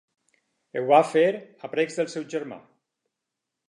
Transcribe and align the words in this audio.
Ho 0.79 0.83
va 0.93 0.99
fer 1.11 1.25
a 1.37 1.71
precs 1.77 2.01
del 2.01 2.13
seu 2.17 2.29
germà. 2.37 2.63